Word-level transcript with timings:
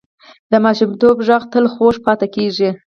د 0.51 0.53
ماشومتوب 0.65 1.17
غږ 1.27 1.43
تل 1.53 1.65
خوږ 1.73 1.95
پاتې 2.05 2.27
کېږي 2.35 2.69